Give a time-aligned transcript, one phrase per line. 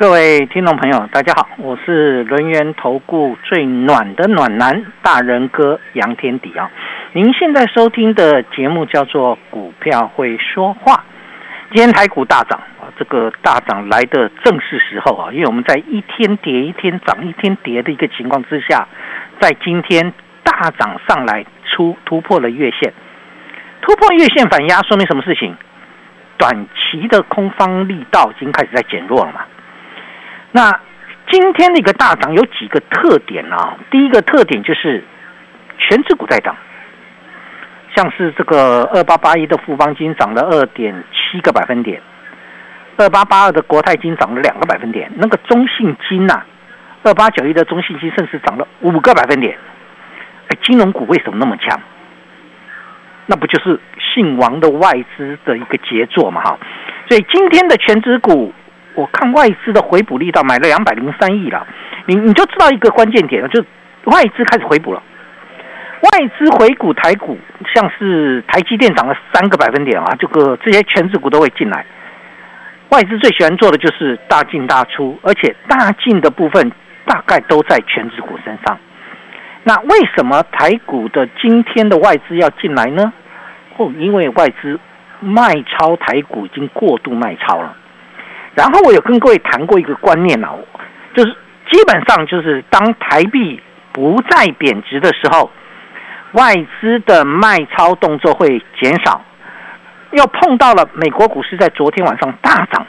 [0.00, 6.70] 各位听众朋友，大家好，我是轮源投顾最暖的暖男大人哥杨天迪啊。
[7.12, 10.94] 您现在收听的节目叫做《股票会说话》。
[11.74, 18.88] 今天台股大涨啊，这个大涨来的正是时候啊，因为我们在一天跌一天涨一天跌的一个情况之下，
[19.38, 22.90] 在今天大涨上来出突破了月线，
[23.82, 25.54] 突破月线反压，说明什么事情？
[26.38, 29.42] 短期的空方力道已经开始在减弱了嘛。
[30.52, 30.80] 那
[31.30, 33.78] 今天的一个大涨有几个特点啊？
[33.88, 35.04] 第一个特点就是
[35.78, 36.56] 全指股在涨，
[37.94, 42.02] 像是这个二八八一的富邦金涨了二点七个百分点，
[42.96, 46.42] 二八八二的国泰金涨了两个百分点，那个中信金呐，
[47.04, 49.56] 二八九一的中信金甚至涨了五个百分点。
[50.48, 51.80] 哎，金融股为什么那么强？
[53.26, 56.42] 那不就是姓王的外资的一个杰作嘛？
[56.42, 56.58] 哈，
[57.08, 58.52] 所以今天的全指股。
[59.00, 61.66] 我看外资的回补力道买了两百零三亿了，
[62.04, 63.64] 你你就知道一个关键点了，就
[64.04, 65.02] 外资开始回补了。
[66.02, 67.38] 外资回股台股，
[67.74, 71.84] 像是台积电涨了三个百分点啊，这个这些全指股都会进来。
[72.90, 76.70] 外资最喜欢做的就是大进大出，而且大进的部分
[77.06, 78.78] 大概都在全指股身上。
[79.62, 83.12] 那为什么台股的今天的外资要进来呢？
[83.76, 84.78] 哦，因为外资
[85.20, 87.76] 卖超台股已经过度卖超了。
[88.60, 90.50] 然后我有跟各位谈过一个观念啊，
[91.14, 91.32] 就是
[91.70, 93.58] 基本上就是当台币
[93.90, 95.50] 不再贬值的时候，
[96.32, 99.24] 外资的卖超动作会减少。
[100.10, 102.86] 又碰到了美国股市在昨天晚上大涨，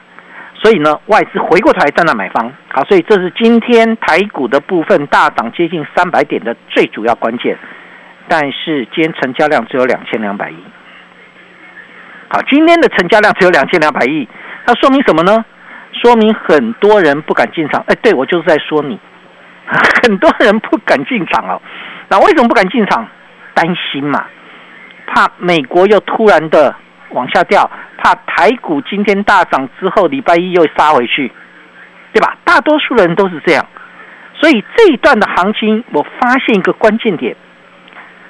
[0.56, 2.52] 所以呢外资回过头来站在买方。
[2.68, 7.58] 好，所以这是今天台股的部分大涨接近三百点的最主要关键。
[8.28, 10.58] 但是今天成交量只有两千两百亿。
[12.28, 14.28] 好，今天的成交量只有两千两百亿。
[14.66, 15.46] 那说明什么呢？
[16.02, 17.84] 说明很多人不敢进场。
[17.88, 19.00] 哎，对我就是在说你，
[20.04, 21.62] 很多人不敢进场哦。
[22.10, 23.08] 那为什么不敢进场？
[23.54, 24.26] 担心嘛，
[25.06, 26.74] 怕美国又突然的
[27.10, 31.32] 往下掉，怕台股今天大涨之后，礼拜一又杀回去，
[32.14, 32.36] 对吧？
[32.44, 33.66] 大多数人都是这样。
[34.34, 37.36] 所以这一段的行情，我发现一个关键点，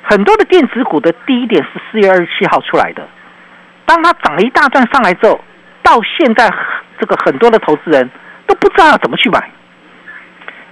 [0.01, 3.07] 很多的电子股的低点是四月二十七号出来的，
[3.85, 5.39] 当它涨了一大段上来之后。
[5.83, 6.47] 到现在，
[7.01, 8.09] 这个很多的投资人
[8.47, 9.49] 都不知道怎么去买。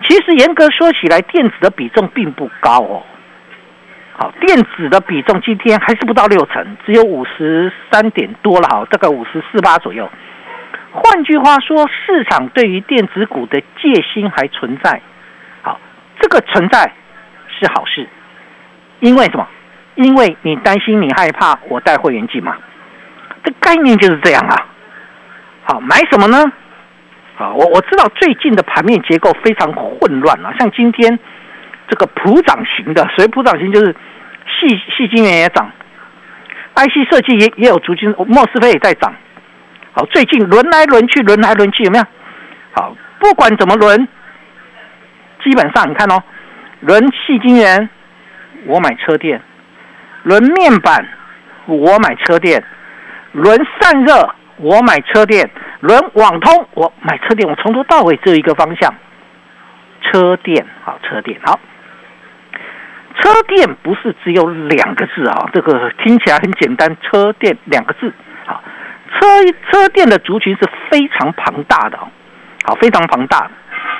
[0.07, 3.03] 其实严格说起来，电子的比重并不高哦。
[4.13, 10.07] 好，电子的比重今天还是不到六成，只有五十三点多了，好，大概五十四八左右。
[10.91, 15.01] 换句话说，市场对于电子股的戒心还存在。
[15.61, 15.79] 好，
[16.19, 16.91] 这个存在
[17.47, 18.07] 是好事，
[18.99, 19.47] 因为什么？
[19.95, 22.55] 因为你担心，你害怕，我带会员进嘛。
[23.43, 24.65] 这概念就是这样啊。
[25.69, 26.51] 好，买什么呢？
[27.37, 31.19] 啊，我我知道最近的盘面结构非常混乱啊，像今天
[31.87, 33.95] 这个普涨型的，所谓普涨型就是
[34.47, 35.71] 细细晶圆也涨
[36.73, 39.13] ，IC 设计也也有足金，莫斯菲也在涨。
[39.91, 42.05] 好，最近轮来轮去，轮来轮去有没有？
[42.71, 44.07] 好，不管怎么轮，
[45.43, 46.23] 基本上你看哦，
[46.79, 47.87] 轮细晶圆
[48.65, 49.39] 我买车电，
[50.23, 51.07] 轮面板
[51.67, 52.63] 我买车电，
[53.33, 54.33] 轮散热。
[54.61, 55.49] 我买车电，
[55.79, 58.93] 轮网通，我买车电，我从头到尾只有一个方向，
[60.01, 61.57] 车电，好，车电，好，
[63.15, 68.11] 车电不是只有两个字啊，这个听起来很简单，车电两个字，
[68.45, 68.61] 好，
[69.13, 69.27] 车
[69.71, 71.97] 车电的族群是非常庞大的，
[72.65, 73.49] 好，非常庞大，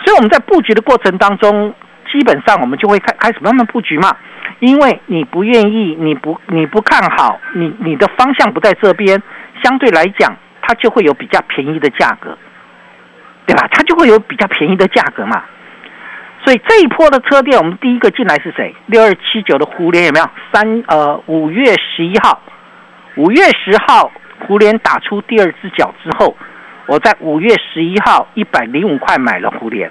[0.03, 1.73] 所以我们在布局的过程当中，
[2.11, 4.13] 基本上我们就会开开始慢慢布局嘛，
[4.59, 9.23] 因为你不愿意，你不你不看好，你你的方向不在这边，
[9.63, 10.35] 相对来讲。
[10.69, 12.37] 它就会有比较便宜的价格，
[13.47, 13.67] 对吧？
[13.71, 15.43] 它就会有比较便宜的价格嘛。
[16.45, 18.75] 所以这一波的车店，我们第一个进来是谁？
[18.85, 20.29] 六二七九的互联有没有？
[20.53, 22.39] 三呃，五月十一号，
[23.15, 24.11] 五月十号
[24.45, 26.37] 胡联打出第二只脚之后，
[26.85, 29.89] 我在五月十一号一百零五块买了互联。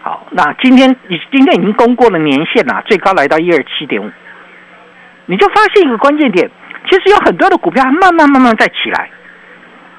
[0.00, 4.10] 好，那今天你今天已经攻过了年限了，最高来到一二七点五，
[5.26, 6.50] 你就发现一个关键点，
[6.88, 9.10] 其实有很多的股票慢慢慢慢在起来。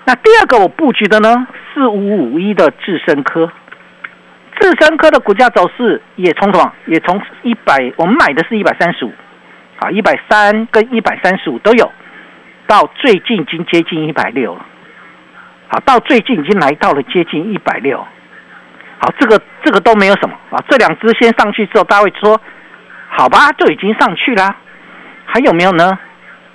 [0.07, 3.51] 那第二个我布局的呢，四五五一的智深科，
[4.57, 6.73] 智深科的股价走势也从什么？
[6.85, 9.11] 也从一百，我们买的是一百三十五，
[9.79, 11.91] 啊，一百三跟一百三十五都有，
[12.67, 14.65] 到最近已经接近一百六了，
[15.67, 17.99] 好，到最近已经来到了接近一百六，
[18.99, 20.33] 好，这个这个都没有什么。
[20.51, 22.39] 啊，这两只先上去之后，大家会说，
[23.09, 24.55] 好吧，就已经上去啦，
[25.25, 25.99] 还有没有呢？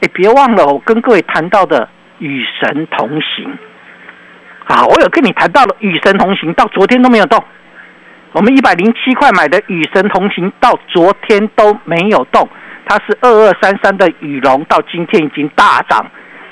[0.01, 1.87] 哎，别忘了我跟各位谈到的
[2.23, 3.59] 与神同行，
[4.69, 7.43] 啊，我有跟你谈到了与神同行，到昨天都没有动。
[8.31, 12.49] 我们一百零七块买的与神同行，到昨天都没有动。
[12.87, 16.07] 它是二二三三的羽龙，到今天已经大涨，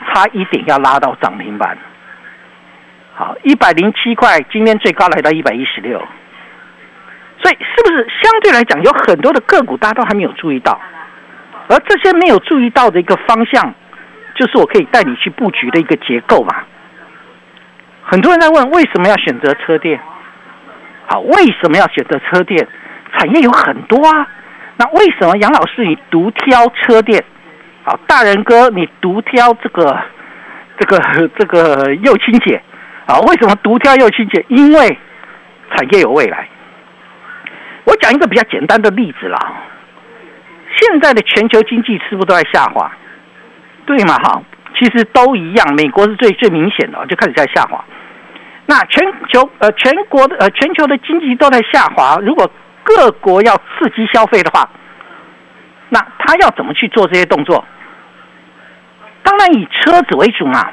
[0.08, 1.78] 差一点要拉到涨停板。
[3.14, 5.98] 好，一百零七块，今天最高来到一百一十六。
[7.42, 10.80] 所以，是不是相对来讲，有很多的个股大家都还没有注意到？
[11.68, 13.72] 而这些没有注意到的一个方向，
[14.40, 16.64] 就是我可以带你去布局的一个结构嘛？
[18.02, 20.00] 很多人在问，为什么要选择车店？
[21.08, 22.66] 好，为什么要选择车店？
[23.12, 24.26] 产业有很多啊。
[24.78, 27.22] 那为什么杨老师你独挑车店？
[27.84, 30.00] 好，大人哥你独挑这个
[30.78, 32.62] 这个这个幼青姐？
[33.04, 34.42] 啊，为什么独挑幼青姐？
[34.48, 34.98] 因为
[35.76, 36.48] 产业有未来。
[37.84, 39.38] 我讲一个比较简单的例子啦。
[40.78, 42.90] 现在的全球经济是不是都在下滑？
[43.86, 44.16] 对嘛？
[44.18, 44.42] 哈，
[44.78, 45.74] 其实都一样。
[45.74, 47.84] 美国是最最明显的，就开始在下滑。
[48.66, 52.50] 那全球呃全国的呃全球的经济都在下滑，如果
[52.84, 54.70] 各国要刺激消费的话，
[55.88, 57.64] 那他要怎么去做这些动作？
[59.22, 60.70] 当然以车子为主嘛。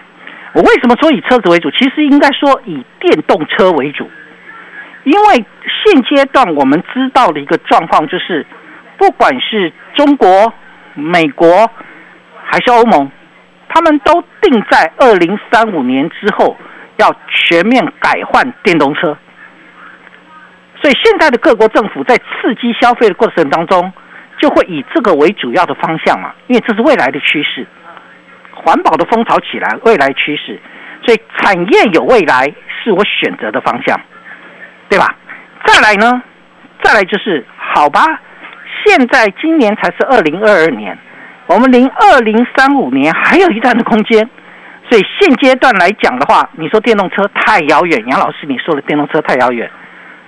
[0.54, 1.70] 我为什么说以车子为主？
[1.72, 4.10] 其实应该说以电动车为主，
[5.04, 5.46] 因为
[5.84, 8.44] 现阶段我们知道的一个状况就是，
[8.98, 10.52] 不管是中国、
[10.96, 11.70] 美国
[12.50, 13.12] 还是欧盟，
[13.70, 16.58] 他们都定在二零三五年之后。
[17.00, 19.16] 要全面改换电动车，
[20.82, 23.94] 所以现在的各国政府在刺激消费的过程当中，
[24.40, 27.68] 就会以这个为主要的方向嘛，因为这是未来的趋势，
[28.52, 30.60] 环保的风潮起来，未来趋势，
[31.06, 32.52] 所以产业有未来
[32.84, 33.96] 是我选择的方向，
[34.90, 35.16] 对吧？
[35.68, 36.24] 再来呢，
[36.82, 38.02] 再来就是好吧，
[38.84, 40.98] 现在今年才是二零二二年，
[41.48, 44.30] 我们离二零三五年还有一段的空间。
[44.90, 49.70] 所以现阶段来讲的话，你说电动车太遥远，杨老师你说的电动车太遥远。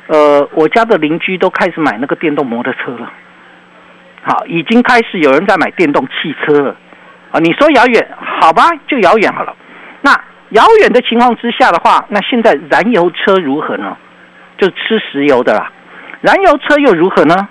[0.08, 3.10] 呃，我家的邻居都开始买那个电动摩托车了，
[4.24, 6.76] 好，已经开始有人在买电动汽车了。
[7.32, 9.56] 啊，你说遥远，好吧，就遥远好了。
[10.02, 10.12] 那
[10.50, 13.96] 遥远的情况之下的话，那现在燃油车如何呢？
[14.58, 15.72] 就吃石油的啦。
[16.20, 17.48] 燃油车又如何呢？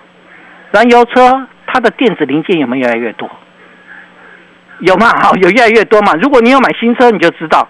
[0.73, 3.31] 燃油车它的电子零件有没有越来越多？
[4.81, 5.07] 有嘛？
[5.21, 6.15] 好，有越来越多嘛。
[6.15, 7.69] 如果你有买新车，你就知道，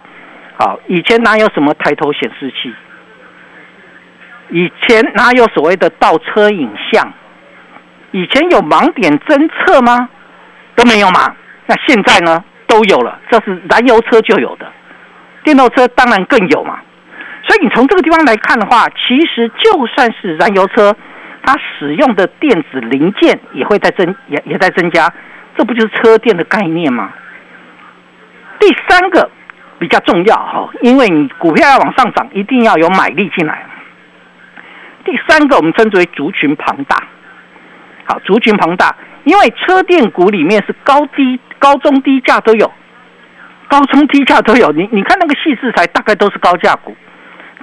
[0.57, 2.75] 好，以前哪有什么抬头显示器？
[4.51, 7.13] 以前哪有所谓的倒车影像？
[8.13, 10.09] 以前有盲点侦测吗？
[10.75, 11.35] 都没有嘛。
[11.67, 12.43] 那现在呢？
[12.67, 13.19] 都有了。
[13.31, 14.67] 这是燃油车就有的，
[15.43, 16.79] 电动车当然更有嘛。
[17.47, 20.95] 所以你从这个地方来看的话，其实就算是燃油车，
[21.43, 25.11] 它使用的电子零件也会在增，也也在增加。
[25.59, 27.13] 这不就是车店的概念吗？
[28.61, 29.29] 第三个
[29.81, 33.67] 比较重要哈，因为你股票要往上涨，一定要有买力进来。
[35.05, 36.97] 第三个我们称之为族群庞大，
[38.05, 42.71] 好，族群庞大，因为车店股里面是高低、高中低价都有，
[43.67, 44.71] 高中低价都有。
[44.71, 46.97] 你你看那个细制材，大概都是高价股。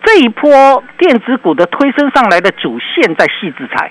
[0.03, 3.89] 这一波电子股的推升上来的主线在细制材。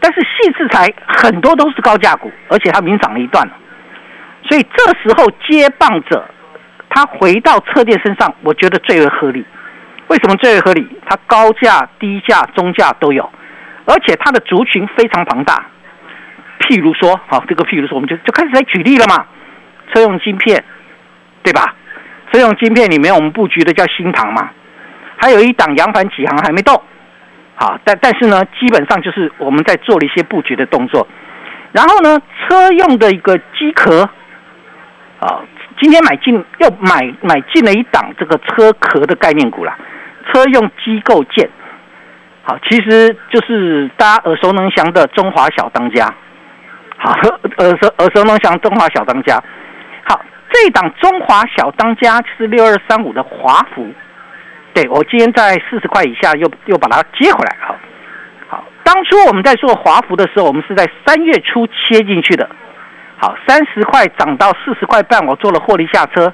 [0.00, 3.52] 但是细制材很多都是高价股，而且它已经涨了一段了，
[4.48, 6.26] 所以这时候接棒者
[6.88, 9.44] 他回到车店身上，我觉得最为合理。
[10.08, 10.88] 为什么最为合理？
[11.06, 13.30] 它高价、低价、中价都有，
[13.84, 15.66] 而且它的族群非常庞大。
[16.60, 19.24] 譬如说，好，这个譬如说，我们就就开始来举例了嘛。
[19.92, 20.64] 车用晶片，
[21.42, 21.74] 对吧？
[22.32, 24.50] 车用晶片里面我们布局的叫新唐嘛，
[25.16, 26.80] 还有一档扬帆起航还没动。
[27.62, 31.06] 好，但但是呢，基本上就是我们在做了一些布局的动作，
[31.72, 34.08] 然后呢，车用的一个机壳，
[35.20, 35.44] 啊，
[35.78, 39.76] 今天买进又买买进了一档这个车壳的概念股啦，
[40.32, 41.50] 车用机构件，
[42.44, 46.06] 好，其实就是大家耳熟能详的中华小当家，
[46.96, 47.12] 好，
[47.58, 49.38] 耳熟耳熟能详中华小当家，
[50.08, 50.18] 好，
[50.50, 53.92] 这档中华小当家是六二三五的华孚。
[54.72, 57.76] 对，我今天在四十块以下，又又把它接回来，好，
[58.48, 58.64] 好。
[58.84, 62.48] 当初我们在做华孚的时候，我们是在三月初切进去的，
[63.18, 66.32] 好，三十块涨到四十块半，我做了获利下车，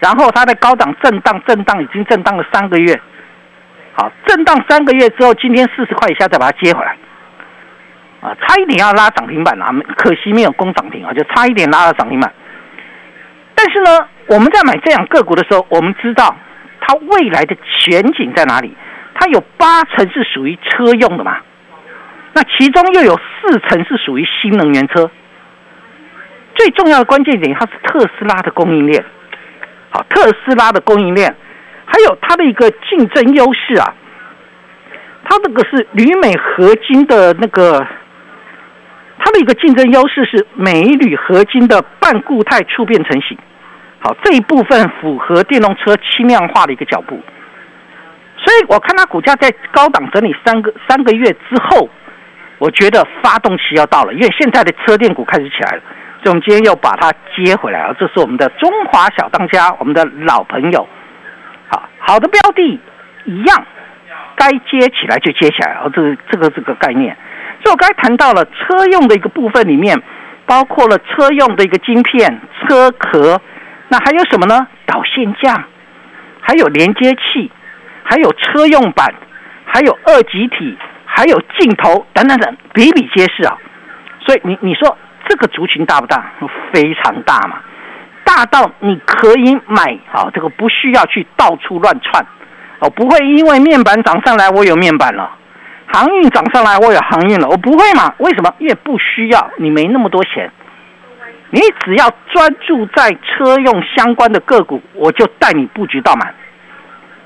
[0.00, 3.00] 然后它在高档震荡，震荡已经震荡了三个月，
[3.92, 6.96] 好，震荡三个月之后，今天四十块以下再把它接回来，
[8.20, 12.32] 啊，差一点要拉涨停板啊，可惜没有攻涨停啊，就差一点拉了涨停板。
[13.54, 16.36] 但是呢，我们在买这样个股的时候，我们知道
[16.86, 18.72] 它未来的前景在哪里？
[19.18, 21.38] 它有八成是属于车用的嘛？
[22.32, 25.10] 那其中又有四成是属于新能源车。
[26.54, 29.04] 最重要的关键点，它是特斯拉的供应链。
[29.90, 31.34] 好，特斯拉的供应链，
[31.86, 33.94] 还有它的一个竞争优势啊。
[35.24, 37.84] 它这个是铝镁合金的那个，
[39.18, 43.36] 它的一个竞争优势是镁铝合金的半固态触变成型。
[44.06, 47.20] 好，这一部分符合电动车轻量化的一个脚步。
[48.36, 51.88] 所以我看它股价在高档整理三个三个月之后，
[52.58, 55.82] 我觉得发动期要到了，因为现在的车电股开始起来了。
[56.22, 57.92] 所以我们今天又把它接回来啊！
[57.98, 60.86] 这是我们的中华小当家，我们的老朋友。
[61.66, 62.80] 好好的标的，
[63.24, 63.66] 一样
[64.36, 65.90] 该接起来就接起来啊！
[65.92, 67.16] 这这个这个概念。
[67.64, 70.00] 所以我刚才谈到了车用的一个部分里面，
[70.46, 73.40] 包括了车用的一个晶片、车壳，
[73.88, 74.66] 那还有什么呢？
[74.86, 75.64] 导线架，
[76.40, 77.50] 还有连接器，
[78.04, 79.14] 还有车用板，
[79.64, 83.56] 还有二极体，还有镜头等等等，比比皆是啊！
[84.20, 84.96] 所以你你说。
[85.28, 86.24] 这个族群大不大？
[86.72, 87.58] 非常大嘛，
[88.22, 92.24] 大到你可以买啊，这个不需要去到处乱窜
[92.78, 95.28] 哦，不会因为面板涨上来，我有面板了；
[95.92, 97.48] 航运涨上来，我有航运了。
[97.48, 98.14] 我不会嘛？
[98.18, 98.54] 为什么？
[98.60, 100.48] 因为不需要，你没那么多钱，
[101.56, 106.34] 你只要专注在车用相关的个股，我就带你布局到满。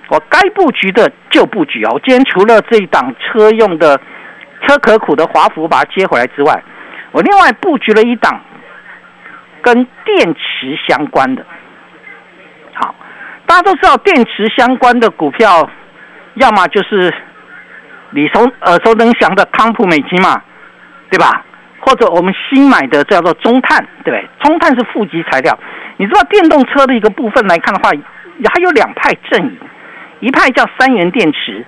[0.08, 1.90] 我该布局的就布局哦。
[1.94, 4.00] 我今天除了这一档车用的
[4.62, 6.62] 车可苦的华孚把它接回来之外，
[7.10, 8.40] 我另外布局了一档
[9.62, 11.44] 跟电池相关的，
[12.74, 12.94] 好，
[13.46, 15.68] 大家都知道电池相关的股票，
[16.34, 17.12] 要么就是
[18.10, 20.40] 你从耳熟能详的康普美金嘛，
[21.10, 21.44] 对吧？
[21.80, 24.28] 或者我们新买的叫做中碳，对不对？
[24.42, 25.58] 中碳是负极材料。
[25.96, 29.58] 你知道电动车的一个部分来看的话，还有两派阵营，
[30.20, 31.64] 一派叫三元电池，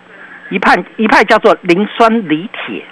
[0.50, 2.85] 一派一派叫做磷酸锂铁。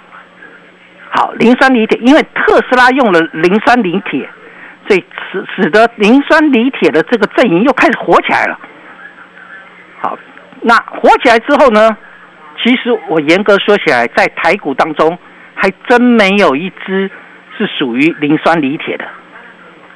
[1.09, 4.29] 好，磷酸锂铁，因为特斯拉用了磷酸锂铁，
[4.87, 8.59] 所以使使得磷酸锂铁的这个阵营又开始火起来了。
[9.99, 10.17] 好，
[10.61, 11.95] 那火起来之后呢？
[12.63, 15.17] 其实我严格说起来，在台股当中
[15.61, 17.11] 还真没有一只
[17.55, 19.05] 是属于磷酸锂铁的。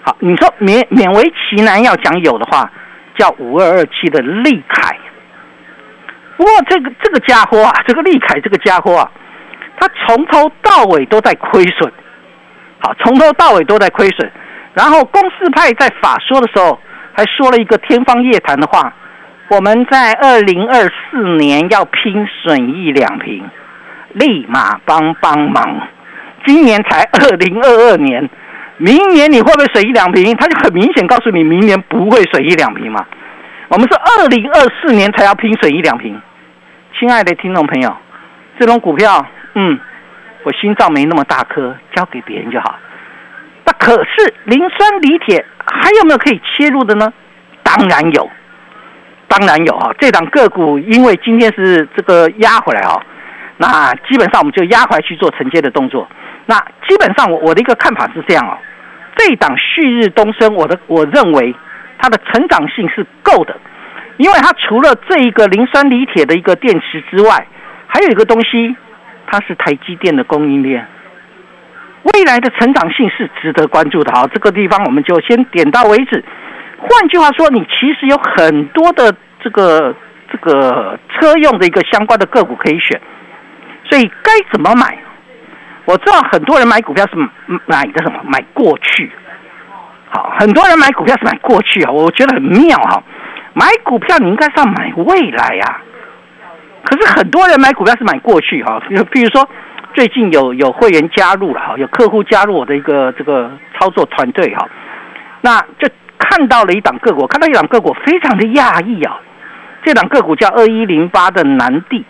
[0.03, 2.69] 好，你说勉勉为其难要讲有的话，
[3.17, 4.95] 叫五二二七的利凯。
[6.37, 9.11] 不过这个这个家伙啊，这个利凯这个家伙啊。
[9.77, 11.91] 他从头到尾都在亏损，
[12.79, 14.31] 好，从头到尾都在亏损。
[14.73, 16.79] 然后公司派在法说的时候
[17.13, 18.93] 还说了一个天方夜谭的话：
[19.49, 23.43] 我们在二零二四年要拼损益两平，
[24.15, 25.87] 立马帮帮忙。
[26.45, 28.29] 今年才二零二二年，
[28.77, 30.35] 明年你会不会水一两瓶？
[30.35, 33.05] 他就很明显告诉你，明年不会水一两瓶嘛。
[33.67, 36.19] 我们是二零二四年才要拼水一两瓶。
[36.99, 37.95] 亲爱的听众朋友，
[38.59, 39.25] 这种股票。
[39.55, 39.79] 嗯，
[40.43, 42.75] 我心脏没那么大颗，交给别人就好。
[43.65, 47.11] 那可是磷酸锂铁还有没有可以切入的呢？
[47.63, 48.29] 当然有，
[49.27, 49.91] 当然有啊！
[49.97, 53.01] 这档个股因为今天是这个压回来啊，
[53.57, 56.07] 那基本上我们就压回去做承接的动作。
[56.45, 58.57] 那基本上我我的一个看法是这样哦，
[59.15, 61.55] 这一档旭日东升，我的我认为
[61.97, 63.55] 它的成长性是够的，
[64.17, 67.47] 因为它除了这一个磷酸锂铁的一个电池之外，
[67.87, 68.75] 还有一个东西。
[69.27, 70.85] 它是台积电的供应链，
[72.13, 74.13] 未来的成长性是值得关注的。
[74.13, 76.23] 好，这个地方我们就先点到为止。
[76.77, 79.11] 换句话说，你其实有很多的
[79.43, 79.95] 这个
[80.31, 83.01] 这个车用的一个相关的个股可以选，
[83.89, 84.97] 所以该怎么买？
[85.85, 87.15] 我知道很多人买股票是
[87.67, 88.19] 买的什么？
[88.23, 89.11] 买过去。
[90.09, 93.03] 好，很多人买股票是买过去啊，我觉得很妙哈。
[93.53, 95.81] 买股票你应该是要买未来呀。
[96.83, 99.47] 可是很多人买股票是买过去哈，就比如说
[99.93, 104.67] 最近有有会员加入了哈，有客户加入我的一个这个操作团队哈，
[105.41, 105.87] 那就
[106.17, 109.19] 看到了一档个股，看到一档个股非常的讶异啊，
[109.83, 112.05] 这档个股叫二一零八的南地，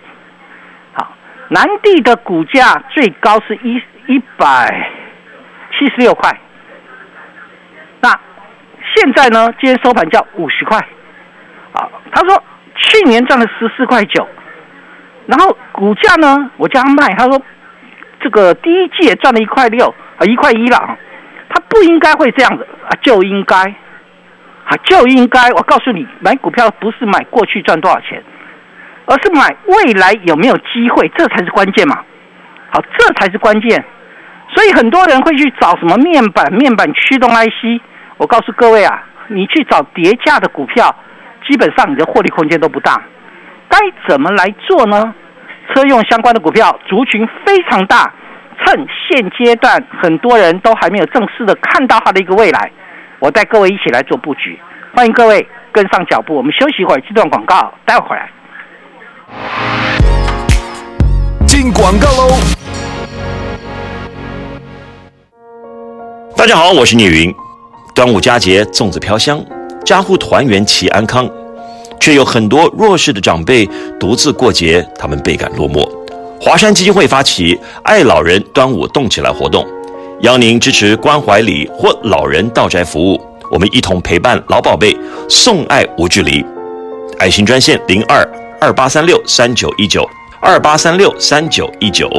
[1.49, 4.89] 南地的股价最高是一一百
[5.71, 6.39] 七十六块，
[8.01, 8.09] 那
[8.95, 10.77] 现在呢，今天收盘价五十块，
[11.73, 12.43] 啊，他说
[12.75, 14.27] 去年赚了十四块九。
[15.27, 16.51] 然后股价呢？
[16.57, 17.41] 我叫他卖，他说
[18.19, 19.87] 这个第一季也赚了一块六
[20.17, 20.95] 啊，一块一了啊。
[21.49, 25.49] 他不应该会这样子啊，就应该啊，就应该。
[25.53, 28.23] 我告诉你，买股票不是买过去赚多少钱，
[29.05, 32.03] 而是买未来有没有机会，这才是关键嘛。
[32.71, 33.83] 好，这才是关键。
[34.53, 37.81] 所以很多人会去找什么面板、面板驱动 IC。
[38.17, 40.95] 我告诉各位啊，你去找叠价的股票，
[41.47, 43.01] 基本上你的获利空间都不大。
[43.67, 45.13] 该怎么来做呢？
[45.74, 48.13] 车用相关的股票族群非常大，
[48.63, 52.71] 趁现阶段很多人都还没有正式的看到它的一个未来，
[53.19, 54.59] 我带各位一起来做布局。
[54.95, 58.29] 欢迎各位跟上脚步，我们休息一会儿，这段广告待会儿来。
[61.48, 62.32] 进广告喽！
[66.36, 67.34] 大家好，我是聂云。
[67.94, 69.44] 端午佳节，粽子飘香，
[69.86, 71.29] 家户团圆齐安康，
[72.00, 73.67] 却有很多弱势的长辈
[74.00, 75.89] 独自过节，他们倍感落寞。
[76.39, 79.65] 华山基金会发起“爱老人端午动起来”活动，
[80.20, 84.96] 邀您支持关怀礼或老人到宅服务，我们一同陪伴老宝贝，
[85.29, 86.46] 送爱无距离。
[87.17, 88.27] 爱心专线零二
[88.62, 90.07] 二八三六三九一九
[90.39, 92.09] 二八三六三九一九。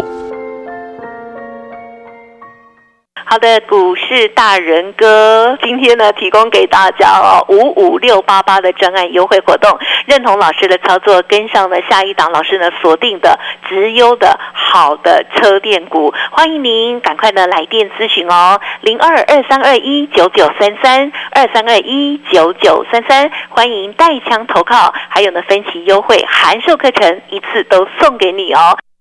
[3.28, 13.37] 好的，股市大人哥今天呢，提供给大家哦五五六八八的专案优惠活动，认同老师的操作，跟上了下一档老师呢锁定的
[13.68, 28.78] 直优的好的车电股，欢迎您赶快呢来电咨询哦，零二二三二一九九三三二三二一九九三三，欢迎带枪投靠，还有呢分期优惠函授课程一次都送给你哦。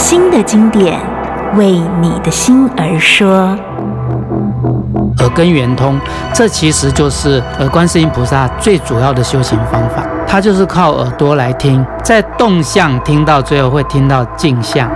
[0.00, 0.98] 新的经典
[1.56, 3.54] 为你的心而说。
[5.18, 6.00] 耳根圆通，
[6.32, 10.02] 这其实就是呃观世音菩萨最主要的修行方法。
[10.26, 14.90] 它就是靠耳朵来听，在动向听到最后会听到镜像。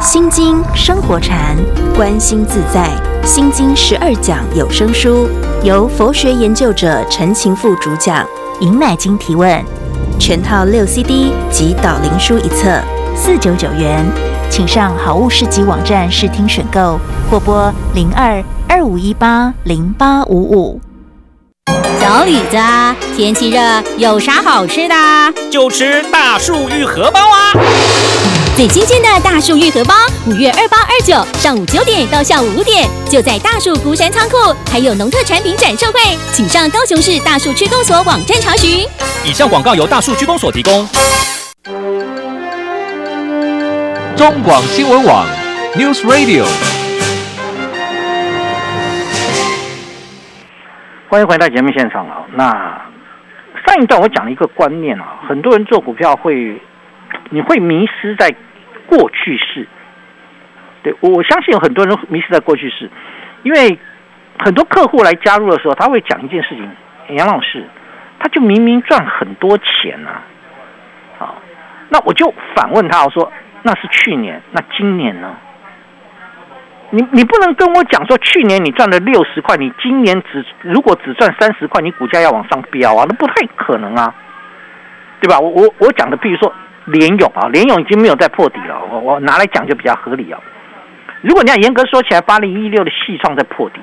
[0.00, 1.56] 心经生活禅，
[1.96, 2.90] 观心自在。
[3.22, 5.28] 心经十二讲有声书，
[5.62, 8.26] 由佛学研究者陈情富主讲，
[8.58, 9.64] 尹乃金提问。
[10.24, 12.80] 全套六 CD 及导灵书一册，
[13.16, 14.06] 四九九元，
[14.48, 16.96] 请上好物市集网站试听选购，
[17.28, 20.80] 或拨零二二五一八零八五五。
[21.98, 22.56] 小李子，
[23.16, 23.58] 天气热，
[23.98, 24.94] 有啥好吃的？
[25.50, 27.91] 就吃大树玉荷包啊！
[28.54, 29.94] 最新鲜的大树玉荷包，
[30.26, 34.36] 五月二八二九上午九点到下午五点，就在大树孤山仓库，
[34.70, 35.98] 还有农特产品展售会，
[36.34, 38.86] 请上高雄市大树区公所网站查询。
[39.24, 40.86] 以上广告由大树区公所提供。
[44.14, 45.26] 中广新闻网
[45.74, 46.44] ，News Radio。
[51.08, 52.26] 欢迎回到节目现场啊！
[52.34, 52.52] 那
[53.66, 56.60] 上一段我讲了一个观念啊，很多人做股票会。
[57.34, 58.30] 你会迷失在
[58.86, 59.66] 过去式，
[60.82, 62.90] 对我相信有很多人迷失在过去式，
[63.42, 63.78] 因为
[64.38, 67.64] 很多客户来加入的时候，他会讲一件事情：杨老师，
[68.18, 70.10] 他就明明赚很多钱呐，
[71.18, 71.40] 好，
[71.88, 75.34] 那我就反问他，我说那是去年，那今年呢？
[76.90, 84.14] 你你不能跟我讲说去年你赚了六十块，你今年只如果只赚三十块，你股价要往上飙啊，那不太可能啊，
[85.18, 85.40] 对吧？
[85.40, 86.52] 我我我讲的，比如说。
[86.86, 88.82] 联勇啊，联勇已经没有再破底了。
[88.90, 90.40] 我我拿来讲就比较合理啊。
[91.20, 93.80] 如果你要严格说起来，八零一六的细创在破底，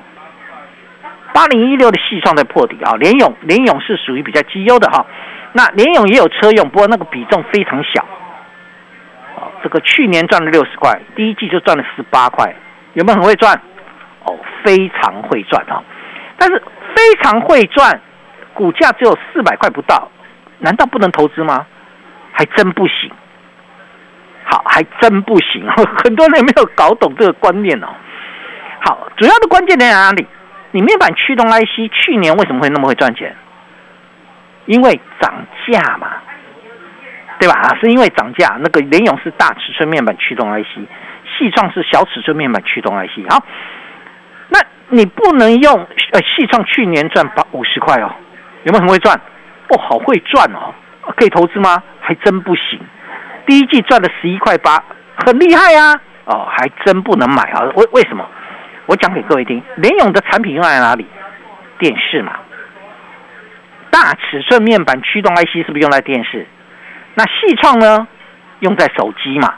[1.32, 2.92] 八零一六的细创在破底啊。
[2.96, 5.06] 联勇联勇是属于比较绩优的哈。
[5.52, 8.02] 那联勇也有车用，不过那个比重非常小。
[9.36, 12.54] 啊，这个去年赚了六十块，第一季就赚了十八块，
[12.92, 13.58] 有没有很会赚？
[14.24, 15.82] 哦，非常会赚啊。
[16.36, 16.62] 但是
[16.94, 17.98] 非常会赚，
[18.52, 20.10] 股价只有四百块不到，
[20.58, 21.66] 难道不能投资吗？
[22.40, 23.10] 还真不行，
[24.46, 25.62] 好，还真不行。
[26.02, 27.88] 很多人没有搞懂这个观念哦。
[28.80, 30.26] 好，主要的关键在哪里？
[30.70, 33.36] 你面板驱动 IC 去年为什么会那么会赚钱？
[34.64, 35.34] 因为涨
[35.68, 36.12] 价嘛，
[37.38, 37.76] 对吧？
[37.78, 38.56] 是因为涨价。
[38.60, 40.88] 那个联咏是大尺寸面板驱动 IC，
[41.36, 43.30] 细创是小尺寸面板驱动 IC。
[43.30, 43.44] 好，
[44.48, 45.74] 那你不能用
[46.12, 48.10] 呃细创去年赚八五十块哦，
[48.62, 49.14] 有没有很会赚？
[49.68, 50.72] 哦，好会赚哦，
[51.18, 51.82] 可以投资吗？
[52.10, 52.80] 还真不行，
[53.46, 54.82] 第一季赚了十一块八，
[55.24, 55.94] 很厉害啊！
[56.24, 57.62] 哦，还真不能买啊！
[57.76, 58.26] 为为什么？
[58.86, 61.06] 我讲给各位听，联咏的产品用在哪里？
[61.78, 62.32] 电视嘛，
[63.92, 66.48] 大尺寸面板驱动 IC 是不是用在电视？
[67.14, 68.08] 那细创呢？
[68.58, 69.54] 用在手机嘛？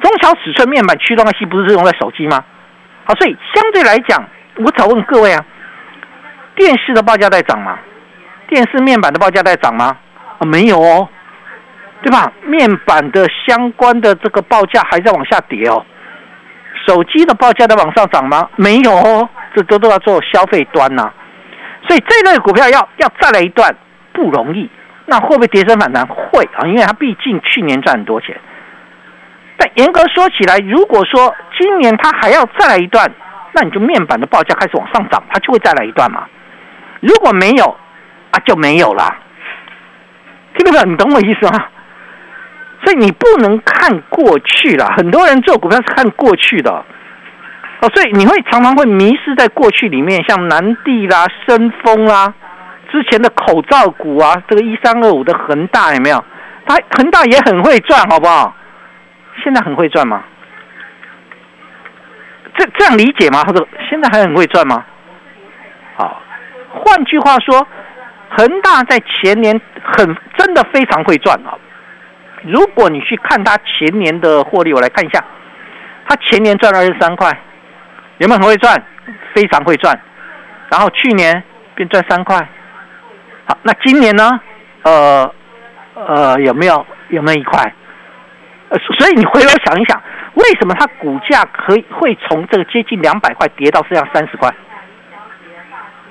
[0.00, 2.42] 中小尺寸面板驱动 IC 不是用在手机吗？
[3.04, 4.26] 好，所以相对来讲，
[4.56, 5.44] 我早问各位啊，
[6.54, 7.78] 电视的报价在涨吗？
[8.48, 9.98] 电视面板的报价在涨吗？
[10.38, 11.06] 啊，没有哦，
[12.02, 12.32] 对吧？
[12.44, 15.84] 面板的相关的这个报价还在往下跌哦。
[16.86, 18.48] 手机的报价在往上涨吗？
[18.56, 21.10] 没有哦，这都都要做消费端呐。
[21.86, 23.74] 所以这类股票要要再来一段
[24.12, 24.68] 不容易。
[25.06, 26.06] 那会不会跌升反弹？
[26.06, 28.36] 会啊，因为它毕竟去年赚很多钱。
[29.56, 33.10] 但严格说起来，如果说今年它还要再来一段，
[33.52, 36.26] 那你就面板的报价开始往上涨，它就会再来一段嘛。
[37.00, 37.76] 如果没有
[38.30, 39.14] 啊，就没有了。
[40.56, 40.84] 听到没有？
[40.84, 41.64] 你懂我意思吗？
[42.82, 44.86] 所以你不能看过去了。
[44.96, 46.70] 很多人做股票是看过去的
[47.80, 52.34] 哦，所以你会常常会迷失在过去里面，像南地啦、深丰啦。
[52.90, 56.24] 之前的口罩股啊，这个一三二五的恒大有没有？
[56.66, 58.54] 它恒大也很会赚，好不好？
[59.42, 60.22] 现在很会赚吗？
[62.56, 63.42] 这这样理解吗？
[63.44, 64.84] 他说现在还很会赚吗？
[65.96, 66.22] 好，
[66.68, 67.66] 换句话说，
[68.30, 71.56] 恒大在前年很真的非常会赚啊。
[72.44, 75.24] 如果你去看它前年的获利，我来看一下，
[76.08, 77.30] 它前年赚了二十三块，
[78.18, 78.82] 有没有很会赚？
[79.34, 79.98] 非常会赚。
[80.70, 81.42] 然后去年
[81.74, 82.36] 变赚三块。
[83.46, 84.40] 好，那今年呢？
[84.84, 85.34] 呃
[85.94, 87.72] 呃，有没有有没有一块？
[88.70, 90.00] 呃，所以你回头想一想，
[90.34, 94.50] 为什么它股价可以会从这个接近两百块跌到剩下三十块？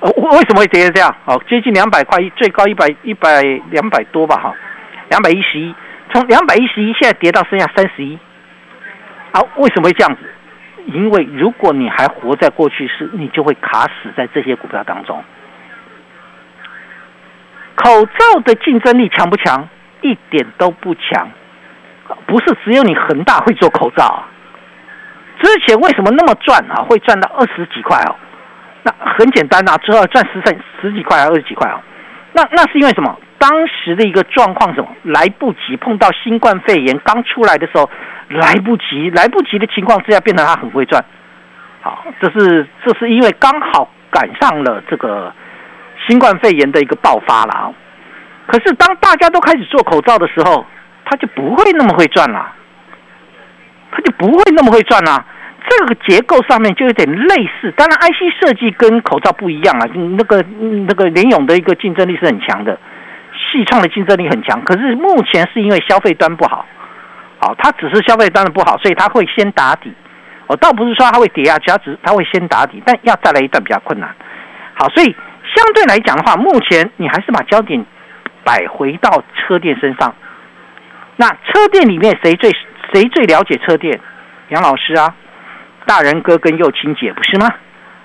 [0.00, 1.14] 呃，为什么会跌成这样？
[1.24, 4.36] 哦，接近两百块，最高一百一百两百多吧？
[4.36, 4.54] 哈，
[5.08, 5.74] 两百一十一，
[6.12, 8.18] 从两百一十一现在跌到剩下三十一。
[9.32, 10.20] 好，为什么会这样子？
[10.86, 15.22] 因为如果你还活在过去式，你就会卡死在这些股票当中。
[17.76, 19.68] 口罩的竞争力强不强？
[20.02, 21.30] 一点都不强，
[22.26, 24.28] 不是只有你恒大会做口罩啊。
[25.40, 26.82] 之前为什么那么赚啊？
[26.82, 28.14] 会赚到二十几块哦？
[28.82, 31.80] 那很简单啊，最后赚十三十几块还二十几块啊？
[32.32, 33.18] 那那是因为什么？
[33.42, 34.88] 当时的一个状况什么？
[35.02, 37.90] 来不及碰到新冠肺炎刚出来的时候，
[38.28, 41.04] 来不及，来不及的情况之下，变得他很会赚。
[41.80, 45.32] 好，这是这是因为刚好赶上了这个。
[46.08, 47.70] 新冠肺炎的一个爆发了啊！
[48.48, 50.66] 可是当大家都开始做口罩的时候，
[51.04, 52.52] 他就不会那么会赚了，
[53.92, 55.24] 他就不会那么会赚了。
[55.68, 59.86] 这个结构上面就有点类似，当然 IC 设计跟口罩不一样啊。
[59.94, 60.42] 那个
[60.88, 62.76] 那个联咏的一个竞争力是很强的，
[63.52, 64.64] 细创的竞争力很强。
[64.64, 66.64] 可是目前是因为消费端不好，
[67.38, 69.92] 好，它只是消费端的不好，所以它会先打底。
[70.46, 74.08] 我倒不是说它会跌下去，它只它会先打底，但要再来一段比较困难。
[74.74, 75.14] 好，所以。
[75.54, 77.84] 相对来讲的话，目前你还是把焦点
[78.42, 80.14] 摆回到车店身上。
[81.16, 82.50] 那车店里面谁最
[82.94, 84.00] 谁最了解车店？
[84.48, 85.14] 杨老师啊，
[85.84, 87.50] 大人哥跟幼青姐不是吗？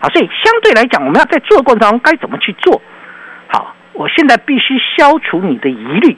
[0.02, 2.82] 好，所以相对来讲，我们要在做的过程当中该怎么去做？
[3.98, 6.16] 我现在必须消除你的疑虑。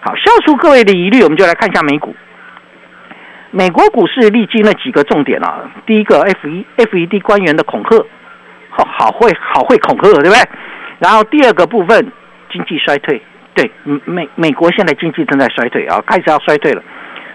[0.00, 2.14] 好，消除各位的疑虑，我们就来看一下美股。
[3.50, 5.70] 美国股市历经了几个重点啊？
[5.86, 8.04] 第一个，F 一 F E D 官员的恐吓。
[8.70, 10.36] 好好会好会恐吓，对不对？
[10.98, 12.12] 然后第二个部分，
[12.52, 13.20] 经济衰退，
[13.54, 13.70] 对，
[14.04, 16.82] 美美国现在经济正在衰退啊，开始要衰退了。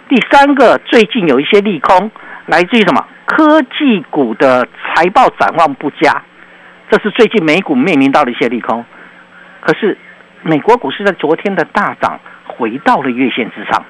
[0.08, 2.12] 第三个，最近有一些利空，
[2.46, 3.04] 来自于什么？
[3.26, 6.22] 科技股的财报展望不佳，
[6.92, 8.86] 这是最近美股面临到的一些利空。
[9.66, 9.98] 可是
[10.42, 13.86] 美国股市在昨天的大涨，回到了月线之上。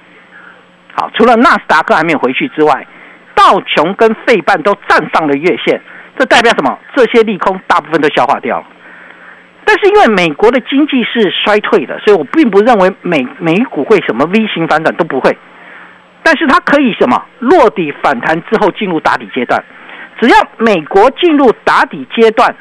[0.94, 2.86] 好，除了纳斯达克还没有回去之外，
[3.34, 5.82] 道琼跟费半都站上了月线。
[6.16, 6.78] 这代表什么？
[6.96, 8.66] 这些利空大部分都消化掉了。
[9.66, 15.36] 但是因为美国的经济是衰退的，所以我并不认为美美股会什么 V 型反转都不会。
[16.22, 19.64] 但是它可以什么落底反弹之后进入打底阶段。
[20.22, 22.56] 只要美国进入打底阶段，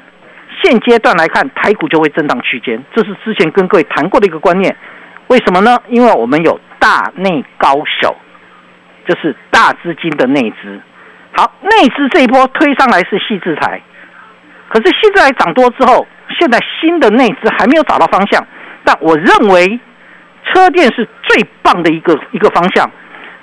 [0.62, 2.82] 现阶段来看，台股就会震荡区间。
[2.94, 4.76] 这是之前跟各位谈过的一个观念。
[5.28, 5.78] 为什么呢？
[5.88, 8.14] 因为我们有大内高手，
[9.06, 10.80] 就是大资金的内资。
[11.32, 13.80] 好，内资这一波推上来是细制裁，
[14.68, 16.06] 可是细制裁涨多之后，
[16.38, 18.46] 现在新的内资还没有找到方向。
[18.84, 19.80] 但我认为
[20.44, 22.90] 车电是最棒的一个一个方向，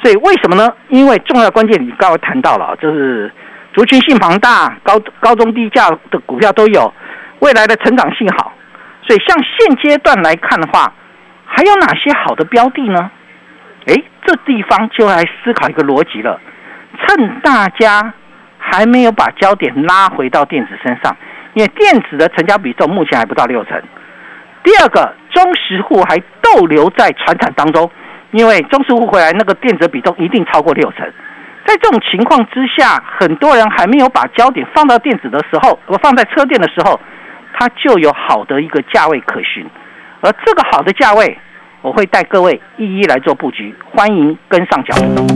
[0.04, 0.72] 所以为什么呢？
[0.90, 3.32] 因为重要关键你刚才谈到了，就是
[3.74, 6.94] 族群性庞大、高高中低价的股票都有，
[7.40, 8.54] 未来的成长性好，
[9.02, 10.92] 所以像现阶段来看的话，
[11.46, 13.12] 还有哪些好的标的呢？
[13.86, 16.40] 诶，这地方就来思考一个逻辑了。
[17.00, 18.14] 趁大家
[18.58, 21.16] 还没有把焦点拉回到电子身上，
[21.54, 23.82] 因为电子的成交比重目前还不到六成。
[24.64, 27.90] 第二个，中实户还逗留在船产当中，
[28.32, 31.10] 因为中实户回来那个电子比重一定超过六成。
[31.66, 37.00] 在这种情况之下，很多人还没有把焦点放到电子的时候，我放在车电的时候，
[37.60, 39.66] 它就有好的一个价位可循。
[40.22, 41.38] 而这个好的价位，
[41.82, 45.28] 我会带各位一一来做布局，欢迎跟上脚步。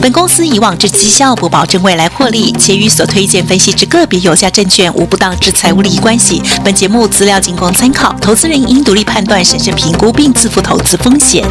[0.00, 6.40] 本公司以往之绩效不保证未来获利，且与所推荐分析之个别有价证券无不当之财务利益关系。
[6.64, 11.44] 本节目资料仅供参考，投资人应独立判断、审慎评估并自负投资风险。